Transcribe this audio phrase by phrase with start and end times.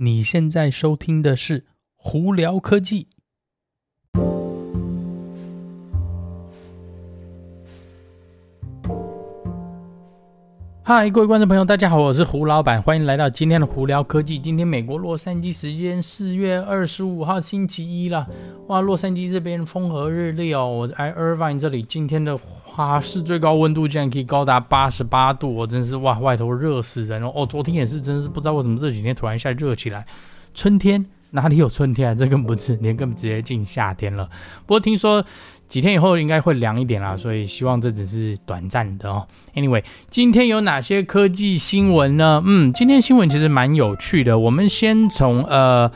[0.00, 1.64] 你现在收听的是
[1.96, 3.08] 胡聊科技。
[10.84, 14.38] 嗨，各位观众朋友，大家好，我是胡老板，欢迎来到今天的胡聊科技。
[14.38, 18.24] 今天美国洛杉矶时间四月二十五号星期一了，
[18.68, 20.68] 哇，洛杉矶这边风和日丽哦。
[20.68, 22.38] 我在 Irvine 这里，今天的
[22.86, 27.32] 华氏最高温度竟然可以高达八十八度，我真是哇，外头热死人哦。
[27.34, 30.06] 哦，昨天也是，真是不知道为什么这几天突然一下热起来。
[30.54, 32.14] 春天哪里有春天啊？
[32.14, 34.28] 这根本不是，连根本直接进夏天了。
[34.64, 35.24] 不过听说
[35.66, 39.26] 几天以后应该会凉一点啦，所以希望这只是短暂的哦。
[39.56, 42.40] Anyway，今天有哪些科技新闻呢？
[42.46, 44.38] 嗯，今天新闻其实蛮有趣的。
[44.38, 45.90] 我们先从呃。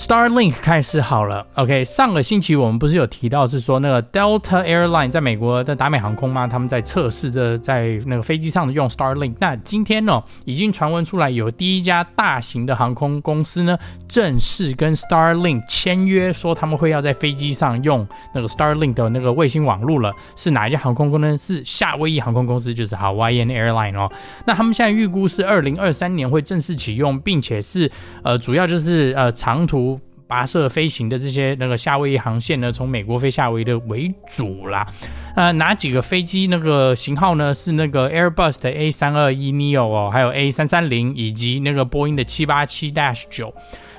[0.00, 1.84] Starlink 开始好了，OK。
[1.84, 6.46] 上个星期我们不是有提到是说那个 Delta Airline 在美国的达美航空吗？
[6.46, 9.34] 他们在测试着在那个飞机上用 Starlink。
[9.38, 13.76] 那今天呢，已经传闻出来有第一家大型的航空公司呢，
[14.08, 20.10] 正式跟 Starlink 签约，说他们会要在飞机上用那个 Starlink 的那个卫星网络了。
[20.34, 21.36] 是哪一家航空公司呢？
[21.36, 24.10] 是夏威夷航空公司，就是 Hawaiian Airline 哦。
[24.46, 27.92] 那他们现在预估是二零二三年会正式启用，并且是
[28.24, 29.89] 呃主要就是呃长途。
[30.30, 34.86] 跋涉飞行的这些那个夏威夷航线呢，从美国飞夏威夷的为主啦。
[35.34, 37.52] 呃，哪几个飞机那个型号呢？
[37.52, 43.52] 是那个 Airbus 的 A 三二一 neo 哦，还有 A 三三零，以及那个波音的七八七 dash 九。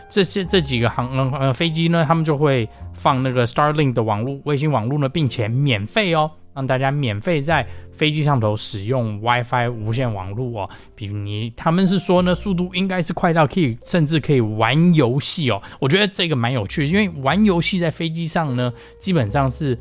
[0.10, 6.32] 这些这几个航呃飞机呢，他们就会放那个 Starlink 的网络卫星网络呢，并且免费哦。
[6.54, 15.62] 让大家免费在飞机上头使用 WiFi 无线网络哦，比如你他们是说呢，速度应该是快到可以甚至可以玩游戏哦。
[15.80, 19.78] 我觉得这个蛮有趣，因为玩游戏在飞机上呢，基本上是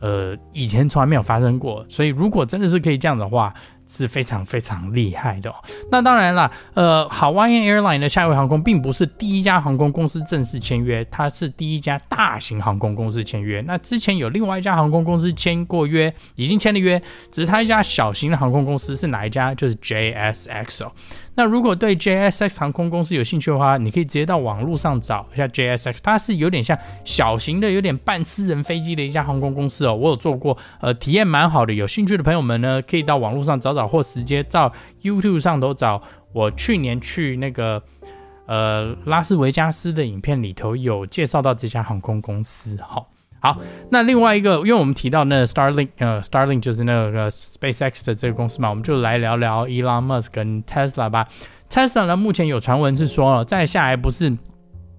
[0.00, 3.54] 呃以前从来没有发生过，所以如果真的是可以这样的话。
[3.88, 5.54] 是非常非常厉害的哦。
[5.90, 13.60] 那当然了，呃，Hawaiian Airline 的夏威夷航空并不是第一家航空公司正式签约，它是第一家大型航空公司签约。
[13.66, 17.00] 那之前有另外一家航空公司签过约，已经签了约，
[17.32, 19.54] 只是它一家小型的航空公司是哪一家？
[19.54, 20.92] 就是 JSX 哦。
[21.34, 29.94] 那如果对 JSX 航空公司有兴趣的话，你可以直接到网络上找一下 JSX，它是有点像小型的、有点半私人飞机的一家航空公司哦。
[29.94, 31.72] 我有做过，呃，体验蛮好的。
[31.72, 34.72] 有兴趣的朋友们呢，可以到网络上找找，找或直接到
[35.02, 36.02] YouTube 上头找。
[36.32, 37.82] 我去年去那个
[38.46, 43.02] 呃拉斯维加斯的影片里头有介绍到这家航空公司，哈。
[43.40, 43.56] 好，
[43.88, 51.26] 那另外一个，因为我们提到那 Starlink，呃，Starlink 就是那个 SpaceX 的这个公司嘛，我们就来聊聊 Elon Musk 跟 Tesla 吧。
[51.70, 54.36] Tesla 呢，目前有传闻是说，再下来不是。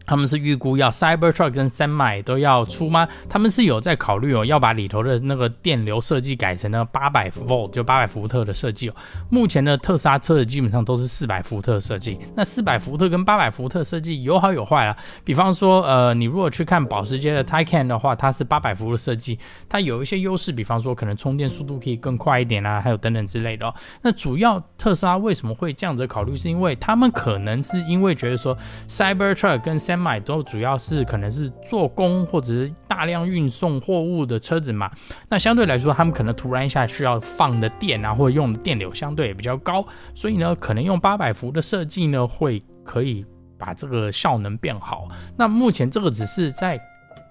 [0.09, 3.07] 他们是预估要 Cybertruck 跟 Semi 都要出吗？
[3.29, 8.95] 他们是有在考虑哦，要把里头的那个电流设计改成那八百 volt 就八百伏特的设计哦。
[9.29, 12.17] 目前的特斯拉车的基本上都是四百伏特设计。
[12.35, 14.97] 那四百伏特跟八百伏特设计有好有坏啦。
[15.23, 19.37] 比方说，呃，你如果去看保时捷的 Taycan 的话，它是八百伏的设计，
[19.69, 23.75] 它有一些优势，比方说可能充电速度可以更快一点啊，还有等等之类的哦。
[24.01, 26.35] 那主要特斯拉为什么会这样子考虑？
[26.35, 28.57] 是因为他们可能是因为觉得说
[28.89, 34.89] Cybertruck 跟 Semi 买都主要是可能是做工或者是大量运送货物的车子嘛，
[35.27, 43.25] 那相对来说，他们可能突然一下需要放的电啊，或者用的电流相对也比较高，所以呢，可能用八百伏的设计呢，会可以
[43.57, 45.07] 把这个效能变好。
[45.37, 46.79] 那目前这个只是在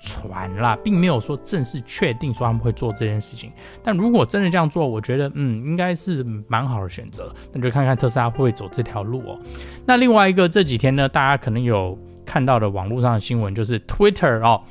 [0.00, 3.50] 传啦，并没有说正式确定说他们会做这件事情。
[3.82, 7.34] 但如果真的这样做，我觉得嗯，应该是蛮好的选择。
[7.52, 9.38] 那就看看特斯拉会不会走这条路哦。
[9.84, 11.98] 那另外一个这几天呢，大家可能有。
[12.28, 14.62] 看到的网络上的新闻就是 Twitter 哦，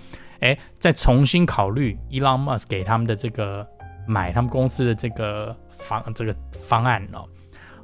[0.41, 3.65] 哎，再重新考虑 Elon mus 给他们的这个
[4.07, 6.35] 买他们公司的这个方这个
[6.67, 7.25] 方案哦。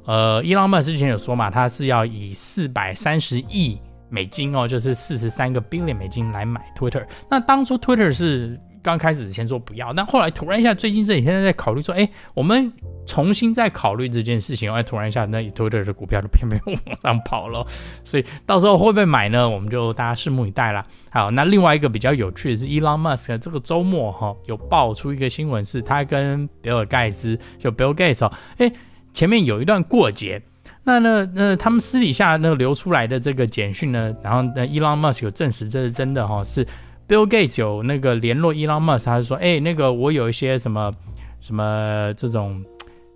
[0.04, 3.76] 呃，Elon mus 之前有说嘛，他是要以四百三十亿
[4.08, 7.04] 美金哦，就是四十三个 billion 美金来买 Twitter。
[7.28, 8.56] 那当初 Twitter 是。
[8.84, 12.70] 刚开始先说不要，但后来突然一下，最近这几天在考虑说，哎，我们
[13.06, 14.70] 重新再考虑这件事情。
[14.70, 17.66] 哎，突然一下，那 Twitter 的股票就偏偏往上跑了，
[18.04, 19.48] 所以到时候会不会买呢？
[19.48, 20.84] 我们就大家拭目以待啦。
[21.08, 28.70] 好，那另外一个比较有趣的是，Elon Musk 这个周末哈、有爆出一个新闻，是他跟比尔盖茨就 Bill Gates 哦，哎，
[29.14, 30.42] 前面有一段过节，
[30.82, 36.66] 那呢，那他们私底下那个流出来的这个简讯呢，然后那，Elon Musk 有证实这是真的哈、是。
[37.06, 40.92] Bill Gates 有那个联络 Elon Musk，他就说：“哎、那个我有一些什么
[41.40, 42.64] 什么这种，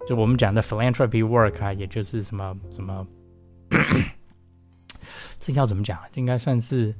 [0.06, 3.06] 就我们讲的 philanthropy work 啊，也就是什么什么，
[5.40, 5.98] 这要怎么讲？
[6.14, 6.94] 应该算是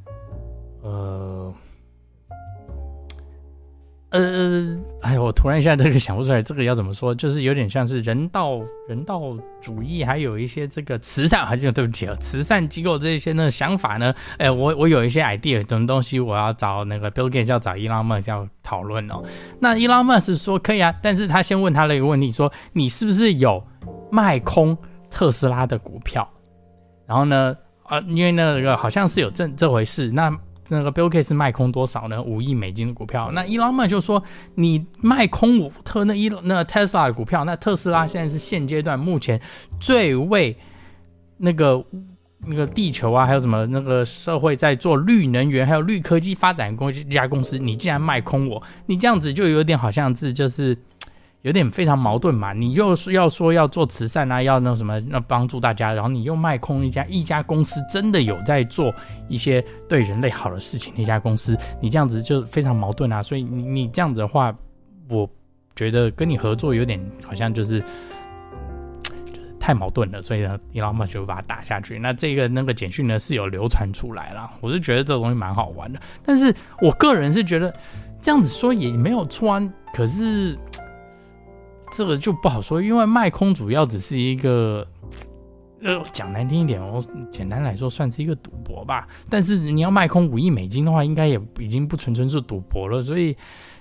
[0.82, 1.52] 呃
[4.10, 7.14] 呃，哎，我突然一下这个想不出来，这个要怎么说？
[7.14, 8.58] 就是有点像是人道
[8.88, 14.14] 人道主义，还有一些这个慈善，还是对不起啊，慈善机构这些呢想法呢？
[14.38, 19.22] 哎，我我有一些 idea，什么东西我要找那个 Bill Gates 要找 Elon Musk 要讨论哦。
[19.60, 23.62] 那伊拉曼是说可以啊，但是他先问他了一个问题，说你是不是有
[24.10, 24.74] 卖空
[25.10, 26.26] 特斯拉的股票？
[27.06, 27.54] 然后呢，
[27.90, 30.34] 呃，因为那个好像是有这这回事，那。
[30.68, 32.22] 那个 Bill Gates 卖空多少呢？
[32.22, 33.30] 五亿美金的股票。
[33.32, 34.22] 那 Elon Musk 就说
[34.54, 39.40] 你卖空我特那一那 Tesla 的股票，那特斯拉现在是现阶段目前
[39.80, 40.56] 最为
[41.36, 41.84] 那个
[42.46, 50.76] 那个地球啊，还有什么那个社会在做绿能源还有绿科技发展公一家公司，你竟然卖空我，你这样子就有点好像是就是。
[51.42, 58.92] 有点非常矛盾嘛，你又是要说要做慈善啊，要那什么那帮助大家，然后你又卖空一家一家公司真的有在做
[59.28, 63.22] 一些对人类好的事情那家公司，你这样子就非常矛盾啊。
[63.22, 64.52] 所以你你这样子的话，
[65.08, 65.30] 我
[65.76, 67.80] 觉得跟你合作有点好像就是
[69.60, 70.20] 太矛盾了。
[70.20, 72.00] 所以呢，Elon Musk 就把它打下去。
[72.00, 76.00] 那这个那个简讯呢是有流传出来了，我是觉得这个东西蛮好玩的。
[76.24, 76.52] 但是
[76.82, 77.72] 我个人是觉得
[78.20, 79.62] 这样子说也没有错，
[79.94, 80.58] 可是。
[81.98, 84.86] 这个就不好说，因为卖空主要只是一个，
[85.82, 89.06] 呃，讲难听一点哦，简单来说算是一个赌博吧。
[89.30, 93.36] 但是你要卖空五亿美金的话，应该也已经不纯粹是赌博了，所以。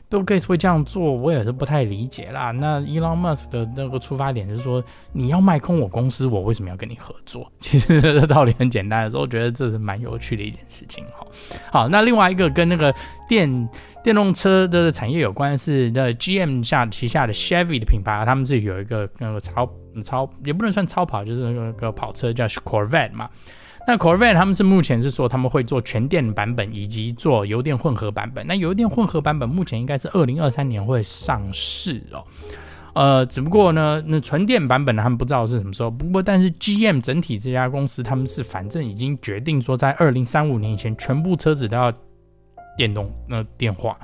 [0.10, 2.52] Bill Gates 会这样做，我也是不太理解啦。
[2.52, 7.52] 那 Elon Musk 的那个出发点是说，你要卖空我公司，我为什么要跟你合作？
[7.60, 11.04] 其实这道理很简单的时候，我觉得这是蛮有趣的一件事情。
[11.14, 11.28] 好，
[11.70, 12.96] 好，那另外一个跟那个
[13.28, 13.70] 电
[14.02, 19.70] 电动车的产业有关是，那 GM 下旗下的 Chevy 的品牌，他们自己有一个那个超
[20.02, 23.30] 超也不能算超跑，就是那个跑车叫 Corvette 嘛。
[23.88, 28.46] 那 Corvette 他们是目前是说他们会做全电版本以及做油电混合版本。
[28.46, 32.22] 那油电混合版本目前应该是二零二三年会上市哦。
[32.94, 35.90] 呃，只不过呢，那纯电版本呢，他们不知道是什么时候。
[35.90, 41.94] 不过，但是 GM 整体这家公司他们是反正已经决定说，在二零三五年以前，全部车子都要
[42.76, 43.96] 电动那电化。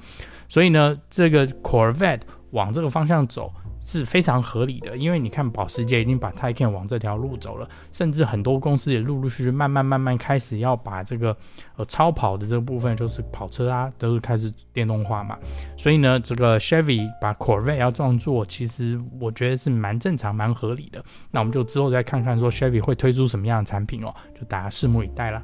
[0.48, 3.52] 所以呢，这个 Corvette 往这个方向走。
[3.86, 11.36] 是非常合理的，因为你看，保时捷已经把 Taycan 往这条路走了，甚至很多公司也陆陆续续慢慢慢慢开始要把这个
[11.76, 15.38] 呃超跑的这个部分，就是跑车啊，都是开始电动化嘛。
[15.78, 21.04] 所以呢，这个 Chevy 把 Corvette 要这样做，其实我觉得是蛮正常、蛮合理的。
[21.30, 25.44] 那我们就之后再看看说 Chevy 会推出什么样的产品哦，就大家拭目以待了。